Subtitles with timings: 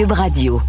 [0.00, 0.62] Cube Radio.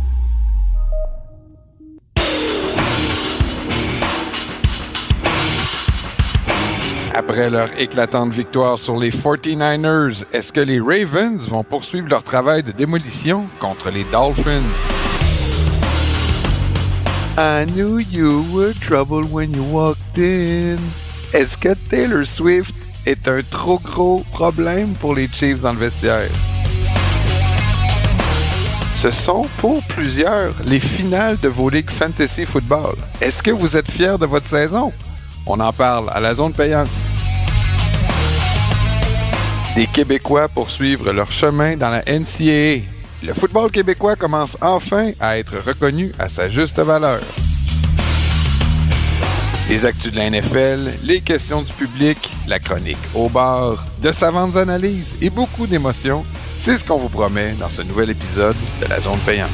[7.14, 12.62] Après leur éclatante victoire sur les 49ers, est-ce que les Ravens vont poursuivre leur travail
[12.62, 14.60] de démolition contre les Dolphins?
[17.38, 20.76] I knew you were trouble when you walked in.
[21.32, 22.76] Est-ce que Taylor Swift
[23.06, 26.30] est un trop gros problème pour les Chiefs dans le vestiaire?
[29.02, 32.94] Ce sont pour plusieurs les finales de vos ligues fantasy football.
[33.20, 34.94] Est-ce que vous êtes fiers de votre saison?
[35.48, 36.88] On en parle à la zone payante.
[39.76, 42.86] Des Québécois poursuivent leur chemin dans la NCAA.
[43.24, 47.22] Le football québécois commence enfin à être reconnu à sa juste valeur.
[49.68, 54.58] Les actus de la NFL, les questions du public, la chronique au bar, de savantes
[54.58, 56.24] analyses et beaucoup d'émotions,
[56.62, 59.50] c'est ce qu'on vous promet dans ce nouvel épisode de la zone payante.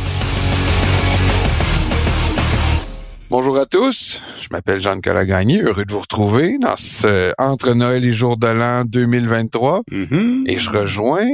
[3.30, 8.04] Bonjour à tous, je m'appelle Jean-Nicolas Gagné, heureux de vous retrouver dans ce Entre Noël
[8.04, 9.84] et Jour de l'An 2023.
[10.48, 11.26] Et je rejoins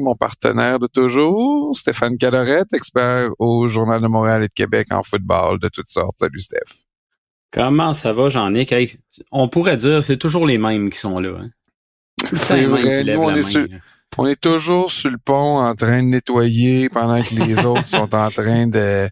[0.00, 5.04] mon partenaire de toujours, Stéphane Cadorette, expert au Journal de Montréal et de Québec en
[5.04, 6.16] football de toutes sortes.
[6.18, 6.82] Salut Steph.
[7.52, 8.74] Comment ça va, Jean-Nic?
[9.30, 11.38] On pourrait dire c'est toujours les mêmes qui sont là.
[11.40, 11.50] Hein?
[12.32, 13.64] C'est vrai, nous on est, sur,
[14.18, 18.14] on est toujours sur le pont en train de nettoyer pendant que les autres sont
[18.14, 19.08] en train de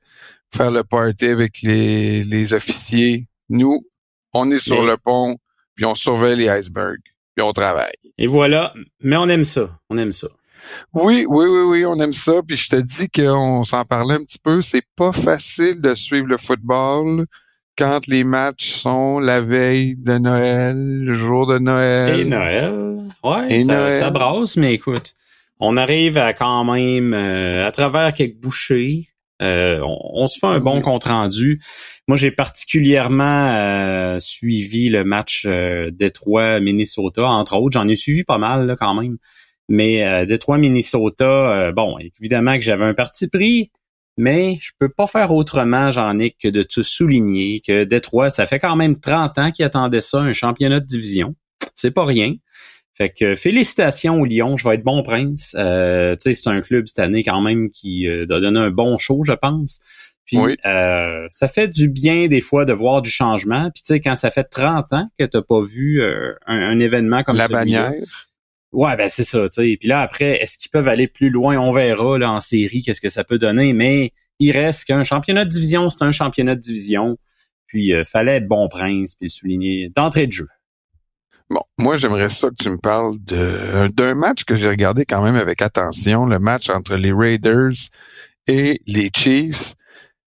[0.55, 3.27] faire le party avec les, les officiers.
[3.49, 3.87] Nous,
[4.33, 5.37] on est sur Et- le pont,
[5.75, 7.01] puis on surveille les icebergs,
[7.35, 7.93] puis on travaille.
[8.19, 10.29] Et voilà, mais on aime ça, on aime ça.
[10.93, 12.43] Oui, oui, oui, oui, on aime ça.
[12.47, 14.61] Puis je te dis qu'on s'en parlait un petit peu.
[14.61, 17.25] C'est pas facile de suivre le football
[17.79, 22.19] quand les matchs sont la veille de Noël, le jour de Noël.
[22.21, 22.73] Et Noël,
[23.23, 24.01] ouais, Et ça, Noël.
[24.03, 25.15] ça brasse, mais écoute,
[25.61, 29.07] on arrive à quand même, euh, à travers quelques bouchées,
[29.41, 31.61] euh, on, on se fait un bon compte rendu.
[32.09, 37.79] Moi, j'ai particulièrement euh, suivi le match euh, Détroit-Minnesota, entre autres.
[37.79, 39.17] J'en ai suivi pas mal là, quand même.
[39.69, 43.71] Mais euh, Détroit-Minnesota, euh, bon, évidemment que j'avais un parti pris,
[44.19, 48.59] mais je peux pas faire autrement, Jean-Nic, que de te souligner que Détroit, ça fait
[48.59, 51.35] quand même 30 ans qu'ils attendaient ça, un championnat de division.
[51.75, 52.35] C'est pas rien.
[52.95, 55.55] Fait que félicitations au Lyon, je vais être bon prince.
[55.57, 58.71] Euh, tu sais, c'est un club cette année quand même qui euh, a donné un
[58.71, 59.79] bon show, je pense.
[60.27, 60.57] Puis Oui.
[60.67, 63.71] euh, ça fait du bien des fois de voir du changement.
[63.73, 66.81] Puis tu sais, quand ça fait 30 ans que t'as pas vu euh, un, un
[66.81, 67.93] événement comme la bannière.
[68.73, 69.77] Ouais, ben c'est ça, tu sais.
[69.79, 71.57] Puis là, après, est-ce qu'ils peuvent aller plus loin?
[71.57, 73.73] On verra là en série qu'est-ce que ça peut donner.
[73.73, 77.17] Mais il reste qu'un championnat de division, c'est un championnat de division.
[77.67, 80.49] Puis euh, fallait être bon prince, puis le souligner d'entrée de jeu.
[81.51, 85.23] Bon, moi j'aimerais ça que tu me parles de d'un match que j'ai regardé quand
[85.23, 87.73] même avec attention, le match entre les Raiders
[88.47, 89.75] et les Chiefs.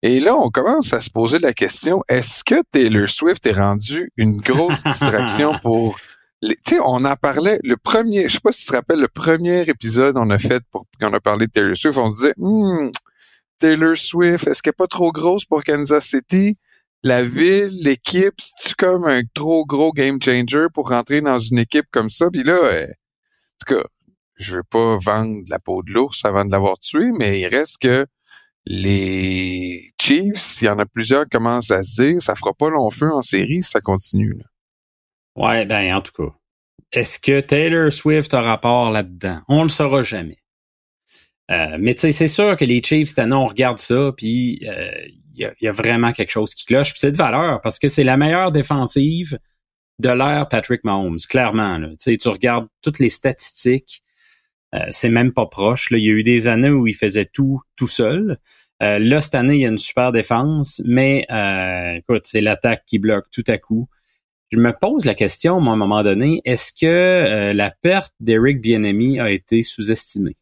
[0.02, 4.10] Et là, on commence à se poser la question est-ce que Taylor Swift est rendu
[4.16, 5.96] une grosse distraction pour
[6.48, 9.08] tu sais, on en parlait le premier, je sais pas si tu te rappelles le
[9.08, 12.34] premier épisode on a fait pour qu'on a parlé de Taylor Swift, on se disait
[12.36, 12.90] Hmm,
[13.58, 16.58] Taylor Swift, est-ce qu'elle est pas trop grosse pour Kansas City?
[17.02, 21.86] La ville, l'équipe, c'est comme un trop gros game changer pour rentrer dans une équipe
[21.92, 22.30] comme ça?
[22.30, 23.84] Puis là, euh, en tout cas,
[24.36, 27.78] je veux pas vendre la peau de l'ours avant de l'avoir tué, mais il reste
[27.82, 28.06] que
[28.66, 32.90] les Chiefs, il y en a plusieurs commencent à se dire, ça fera pas long
[32.90, 34.34] feu en série ça continue.
[34.38, 34.44] là.
[35.36, 36.32] Ouais, ben en tout cas.
[36.92, 39.40] Est-ce que Taylor Swift a rapport là-dedans?
[39.48, 40.38] On le saura jamais.
[41.50, 44.60] Euh, mais tu sais, c'est sûr que les Chiefs, cette année, on regarde ça, puis
[44.66, 44.92] euh,
[45.34, 46.90] il y, a, y a vraiment quelque chose qui cloche.
[46.90, 49.38] Puis c'est de valeur, parce que c'est la meilleure défensive
[49.98, 51.78] de l'ère Patrick Mahomes, clairement.
[51.78, 51.88] Là.
[51.98, 54.02] Tu regardes toutes les statistiques,
[54.74, 55.88] euh, c'est même pas proche.
[55.90, 58.38] Il y a eu des années où il faisait tout tout seul.
[58.82, 62.84] Euh, là, cette année, il y a une super défense, mais euh, écoute, c'est l'attaque
[62.86, 63.88] qui bloque tout à coup.
[64.50, 68.12] Je me pose la question, moi, à un moment donné, est-ce que euh, la perte
[68.20, 70.36] d'Eric Bienemy a été sous-estimée?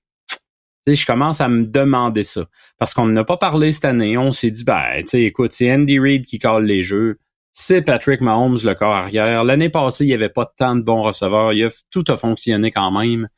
[0.86, 2.46] Je commence à me demander ça.
[2.78, 4.18] Parce qu'on n'a pas parlé cette année.
[4.18, 7.18] On s'est dit, ben, tu sais, écoute, c'est Andy Reid qui colle les jeux.
[7.52, 9.44] C'est Patrick Mahomes, le corps arrière.
[9.44, 11.52] L'année passée, il n'y avait pas tant de bons receveurs.
[11.52, 13.28] Il a, tout a fonctionné quand même.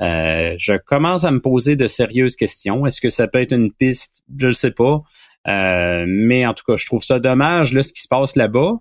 [0.00, 2.86] Euh, je commence à me poser de sérieuses questions.
[2.86, 4.22] Est-ce que ça peut être une piste?
[4.38, 5.02] Je ne sais pas.
[5.48, 8.74] Euh, mais en tout cas, je trouve ça dommage, là, ce qui se passe là-bas.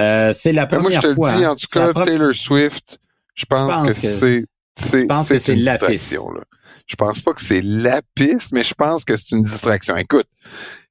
[0.00, 1.34] Euh, c'est la Ben, moi, première je te le fois.
[1.36, 1.50] dis, hein.
[1.52, 2.98] en tout cas, Taylor Swift,
[3.34, 4.44] je pense, que, que- c'est
[4.76, 6.30] c'est pense que c'est une la distraction.
[6.32, 6.40] Là.
[6.86, 9.96] Je pense pas que c'est la piste, mais je pense que c'est une distraction.
[9.96, 10.26] Écoute,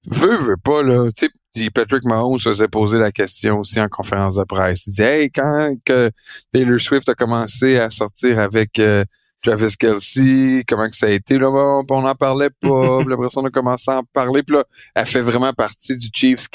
[0.09, 4.35] veut, veut pas, là, tu sais, Patrick Mahomes faisait poser la question aussi en conférence
[4.38, 4.88] de presse.
[4.88, 6.09] Il dit, hey, quand que
[6.51, 9.03] Taylor Swift a commencé à sortir avec euh,
[9.44, 13.45] Travis Kelsey, comment que ça a été, là, on n'en parlait pas, puis après on
[13.45, 14.63] a commencé à en parler, puis là,
[14.95, 16.47] elle fait vraiment partie du Chiefs,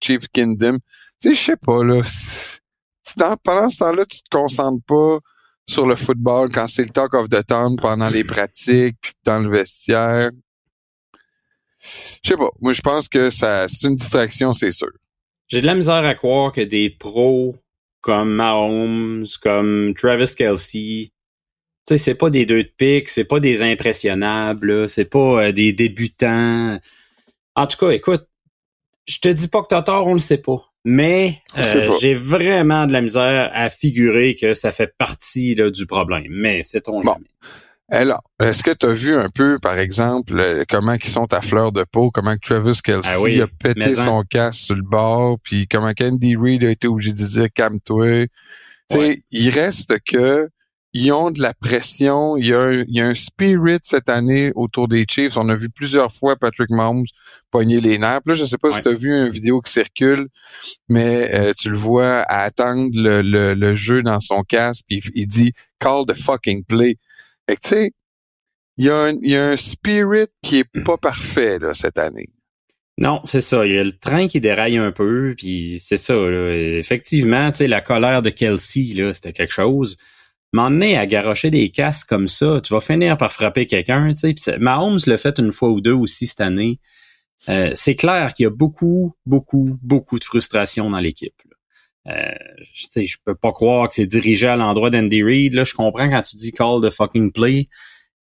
[0.00, 0.78] Chief Kingdom.
[1.22, 2.02] Tu sais, je sais pas, là,
[3.44, 5.18] pendant ce temps-là, tu te concentres pas
[5.68, 9.38] sur le football quand c'est le talk of the town pendant les pratiques, puis dans
[9.38, 10.30] le vestiaire.
[11.78, 14.90] Je sais pas, moi je pense que ça c'est une distraction, c'est sûr.
[15.48, 17.56] J'ai de la misère à croire que des pros
[18.00, 21.12] comme Mahomes, comme Travis Kelsey,
[21.86, 25.52] tu sais, c'est pas des deux de pique, c'est pas des impressionnables, c'est pas euh,
[25.52, 26.78] des débutants.
[27.54, 28.26] En tout cas, écoute,
[29.06, 30.71] je te dis pas que t'as tort, on le sait pas.
[30.84, 35.86] Mais euh, j'ai vraiment de la misère à figurer que ça fait partie là, du
[35.86, 36.26] problème.
[36.28, 37.16] Mais c'est ton bon.
[37.88, 41.72] Alors, est-ce que tu as vu un peu, par exemple, comment ils sont à fleur
[41.72, 45.92] de peau, comment Travis Kelsey ah a pété son casque sur le bord, puis comment
[46.00, 48.28] Andy Reid a été obligé de dire calme-toi.
[49.30, 50.48] Il reste que
[50.94, 52.36] ils ont de la pression.
[52.36, 55.36] Il y, a un, il y a un spirit cette année autour des Chiefs.
[55.38, 57.06] On a vu plusieurs fois Patrick Mahomes
[57.50, 58.20] pogner les nerfs.
[58.26, 60.28] Là, je sais pas si tu as vu une vidéo qui circule,
[60.88, 63.22] mais euh, tu le vois à attendre le,
[63.54, 66.96] le, jeu dans son casque, puis il dit «Call the fucking play».
[67.48, 67.92] Fait tu sais,
[68.76, 71.98] il y, a un, il y a un spirit qui est pas parfait là, cette
[71.98, 72.28] année.
[72.98, 73.66] Non, c'est ça.
[73.66, 76.14] Il y a le train qui déraille un peu, puis c'est ça.
[76.14, 76.54] Là.
[76.78, 79.96] Effectivement, tu sais, la colère de Kelsey, là, c'était quelque chose
[80.52, 84.12] m'emmener à garocher des casques comme ça, tu vas finir par frapper quelqu'un.
[84.12, 84.58] Tu sais.
[84.58, 86.78] Mahomes l'a fait une fois ou deux aussi cette année.
[87.48, 91.34] Euh, c'est clair qu'il y a beaucoup, beaucoup, beaucoup de frustration dans l'équipe.
[92.08, 92.12] Euh,
[92.72, 95.54] je, je peux pas croire que c'est dirigé à l'endroit d'Andy Reid.
[95.54, 97.68] Là, je comprends quand tu dis call the fucking play.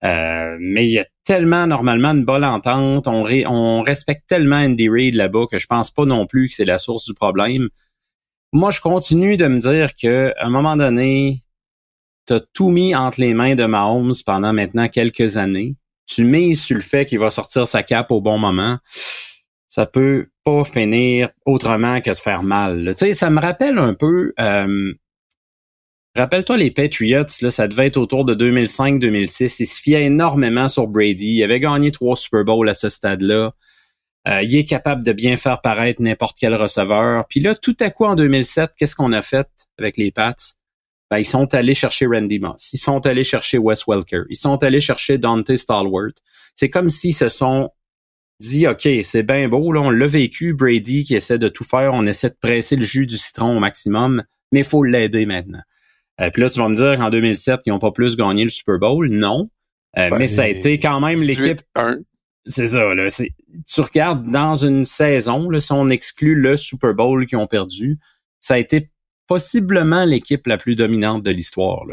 [0.02, 3.06] Euh, mais il y a tellement normalement une bonne entente.
[3.06, 6.64] On, on respecte tellement Andy Reid là-bas que je pense pas non plus que c'est
[6.64, 7.68] la source du problème.
[8.52, 11.36] Moi, je continue de me dire que à un moment donné,
[12.30, 15.74] t'as tout mis entre les mains de Mahomes pendant maintenant quelques années.
[16.06, 18.78] Tu mises sur le fait qu'il va sortir sa cape au bon moment.
[19.66, 22.94] Ça peut pas finir autrement que de faire mal.
[22.96, 24.32] Tu sais, ça me rappelle un peu.
[24.38, 24.92] Euh,
[26.16, 29.56] Rappelle-toi les Patriots, là, ça devait être autour de 2005-2006.
[29.60, 31.36] Ils se fiaient énormément sur Brady.
[31.36, 33.52] Il avait gagné trois Super Bowls à ce stade-là.
[34.28, 37.26] Euh, il est capable de bien faire paraître n'importe quel receveur.
[37.28, 39.48] Puis là, tout à coup, en 2007, qu'est-ce qu'on a fait
[39.78, 40.34] avec les Pats?
[41.10, 44.62] Ben, ils sont allés chercher Randy Moss, ils sont allés chercher Wes Welker, ils sont
[44.62, 46.12] allés chercher Dante Stalwart.
[46.54, 47.70] C'est comme s'ils se sont
[48.40, 51.92] dit, OK, c'est bien beau, là, on l'a vécu, Brady qui essaie de tout faire,
[51.94, 54.22] on essaie de presser le jus du citron au maximum,
[54.52, 55.60] mais il faut l'aider maintenant.
[56.20, 58.50] Euh, puis là, tu vas me dire qu'en 2007, ils n'ont pas plus gagné le
[58.50, 59.08] Super Bowl?
[59.08, 59.50] Non.
[59.98, 61.60] Euh, ben, mais ça a été quand même l'équipe.
[62.46, 63.08] C'est ça, là.
[63.10, 67.98] Tu regardes dans une saison, là, si on exclut le Super Bowl qu'ils ont perdu,
[68.38, 68.90] ça a été
[69.30, 71.84] possiblement l'équipe la plus dominante de l'histoire.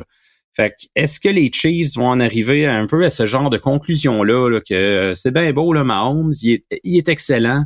[0.56, 4.60] Fait est-ce que les Chiefs vont en arriver un peu à ce genre de conclusion-là,
[4.68, 7.64] que euh, c'est bien beau, là, Mahomes, il est, il est excellent,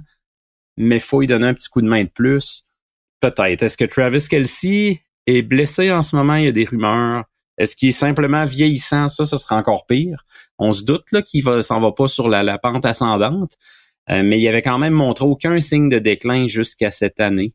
[0.75, 2.65] mais faut lui donner un petit coup de main de plus?
[3.21, 3.63] Peut-être.
[3.63, 6.35] Est-ce que Travis Kelsey est blessé en ce moment?
[6.35, 7.23] Il y a des rumeurs.
[7.57, 9.07] Est-ce qu'il est simplement vieillissant?
[9.07, 10.25] Ça, ce sera encore pire.
[10.59, 13.53] On se doute là qu'il va s'en va pas sur la, pente ascendante,
[14.09, 17.53] euh, mais il avait quand même montré aucun signe de déclin jusqu'à cette année.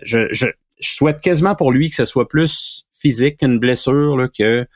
[0.00, 0.46] Je, je,
[0.80, 4.66] je souhaite quasiment pour lui que ce soit plus physique qu'une blessure là, que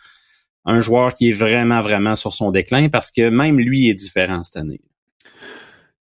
[0.64, 4.42] un joueur qui est vraiment, vraiment sur son déclin parce que même lui est différent
[4.42, 4.80] cette année.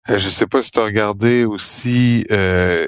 [0.09, 2.87] Euh, je sais pas si tu as regardé aussi euh,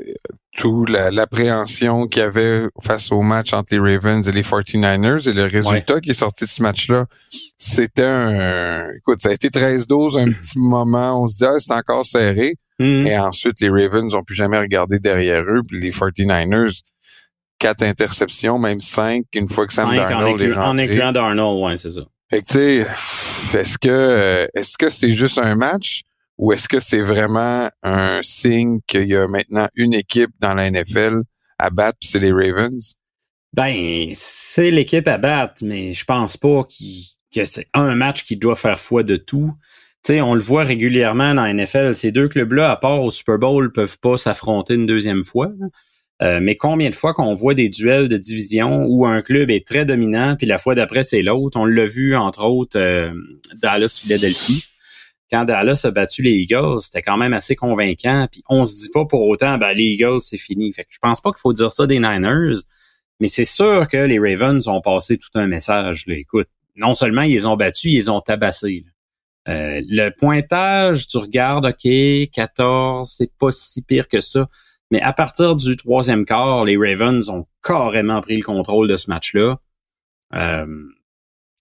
[0.56, 5.34] toute l'appréhension qu'il y avait face au match entre les Ravens et les 49ers et
[5.34, 7.06] le résultat qui est sorti de ce match-là,
[7.58, 8.88] c'était un...
[8.98, 11.24] Écoute, ça a été 13-12 un petit moment.
[11.24, 12.56] On se disait, ah, c'est encore serré.
[12.80, 13.08] Mm-hmm.
[13.08, 15.62] Et ensuite, les Ravens n'ont plus jamais regardé derrière eux.
[15.68, 16.82] Puis les 49ers,
[17.60, 20.70] quatre interceptions, même cinq, une fois que Sam Darnold est rentré.
[20.70, 22.02] En incluant Darnold, ouais, c'est ça.
[22.30, 26.02] Fait que, tu sais, est-ce que, euh, est-ce que c'est juste un match
[26.38, 30.70] ou est-ce que c'est vraiment un signe qu'il y a maintenant une équipe dans la
[30.70, 31.22] NFL
[31.58, 32.96] à battre, c'est les Ravens?
[33.54, 36.64] Ben, c'est l'équipe à battre, mais je pense pas
[37.34, 39.54] que c'est un match qui doit faire foi de tout.
[40.04, 41.96] Tu sais, on le voit régulièrement dans la NFL.
[41.96, 45.50] Ces deux clubs-là, à part au Super Bowl, peuvent pas s'affronter une deuxième fois.
[46.24, 49.68] Euh, mais combien de fois qu'on voit des duels de division où un club est
[49.68, 51.60] très dominant, puis la fois d'après, c'est l'autre?
[51.60, 53.12] On l'a vu, entre autres, euh,
[53.62, 54.66] Dallas-Philadelphie.
[55.30, 58.28] Quand Dallas a battu les Eagles, c'était quand même assez convaincant.
[58.32, 60.72] Puis on se dit pas pour autant, ben, les Eagles, c'est fini.
[60.74, 62.62] Fait que je pense pas qu'il faut dire ça des Niners,
[63.20, 66.06] mais c'est sûr que les Ravens ont passé tout un message.
[66.08, 66.16] Là.
[66.16, 68.86] Écoute, non seulement ils ont battus, ils ont tabassés.
[69.50, 74.48] Euh, le pointage, tu regardes, OK, 14, c'est pas si pire que ça.
[74.92, 79.10] Mais à partir du troisième quart, les Ravens ont carrément pris le contrôle de ce
[79.10, 79.58] match-là.
[80.36, 80.66] Euh,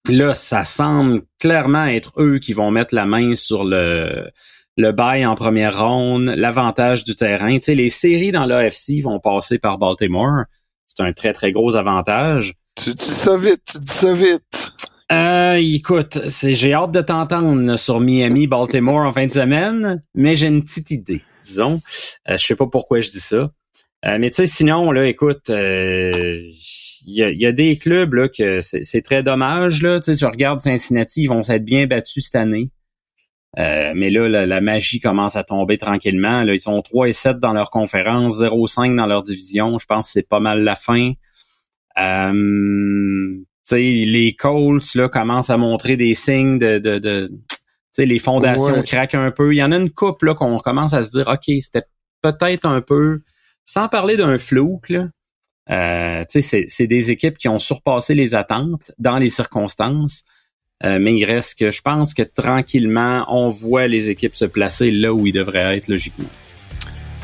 [0.08, 4.30] là, ça semble clairement être eux qui vont mettre la main sur le
[4.76, 7.54] le bail en première ronde, l'avantage du terrain.
[7.58, 10.44] Tu sais, les séries dans l'AFC vont passer par Baltimore.
[10.86, 12.54] C'est un très, très gros avantage.
[12.74, 14.72] Tu dis ça vite, tu dis ça vite.
[15.10, 20.34] Euh, écoute, c'est, j'ai hâte de t'entendre sur Miami, Baltimore en fin de semaine, mais
[20.34, 21.80] j'ai une petite idée, disons.
[22.28, 23.50] Euh, je sais pas pourquoi je dis ça.
[24.04, 26.40] Euh, mais tu sais, sinon, là, écoute, euh,
[27.06, 29.82] il y, a, des clubs là que c'est, très dommage.
[29.82, 30.00] Là.
[30.00, 32.70] Tu sais, je regarde Cincinnati, ils vont s'être bien battus cette année.
[33.58, 36.42] Euh, mais là, la, magie commence à tomber tranquillement.
[36.42, 39.78] Là, ils sont 3 et 7 dans leur conférence, 0-5 dans leur division.
[39.78, 41.12] Je pense que c'est pas mal la fin.
[41.98, 43.38] Euh,
[43.72, 46.78] les Colts là, commencent à montrer des signes de...
[46.78, 47.32] de, de
[47.98, 49.54] les fondations craquent un peu.
[49.54, 51.84] Il y en a une coupe là qu'on commence à se dire, OK, c'était
[52.22, 53.20] peut-être un peu...
[53.68, 55.08] Sans parler d'un flou, là,
[55.70, 60.22] euh, c'est des équipes qui ont surpassé les attentes dans les circonstances.
[60.84, 64.90] Euh, mais il reste que je pense que tranquillement, on voit les équipes se placer
[64.90, 66.28] là où ils devraient être logiquement.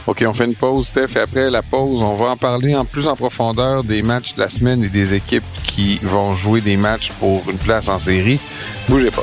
[0.07, 2.85] OK, on fait une pause, Steph, et après la pause, on va en parler en
[2.85, 6.77] plus en profondeur des matchs de la semaine et des équipes qui vont jouer des
[6.77, 8.41] matchs pour une place en série.
[8.89, 9.23] Bougez pas.